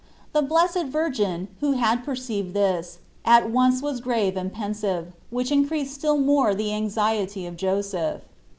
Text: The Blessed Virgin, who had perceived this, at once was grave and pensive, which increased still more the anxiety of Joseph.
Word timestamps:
The 0.33 0.41
Blessed 0.41 0.85
Virgin, 0.85 1.47
who 1.59 1.73
had 1.73 2.03
perceived 2.03 2.55
this, 2.55 2.97
at 3.23 3.51
once 3.51 3.83
was 3.83 4.01
grave 4.01 4.35
and 4.35 4.51
pensive, 4.51 5.13
which 5.29 5.51
increased 5.51 5.93
still 5.93 6.17
more 6.17 6.55
the 6.55 6.73
anxiety 6.73 7.45
of 7.45 7.55
Joseph. 7.55 8.23